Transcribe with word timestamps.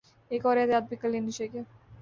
ایک 0.31 0.45
اور 0.45 0.57
احتیاط 0.57 0.83
بھی 0.89 0.95
کر 1.01 1.09
لینی 1.09 1.31
چاہیے۔ 1.31 1.61